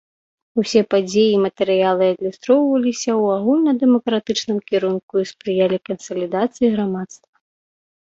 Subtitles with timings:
[0.61, 7.29] Усе падзеі і матэрыялы адлюстроўваліся ў агульнадэмакратычным кірунку і спрыялі кансалідацыі грамадства.